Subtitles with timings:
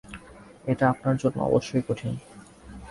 [0.65, 2.13] এটা আপনার জন্য অবশ্যই কঠিন।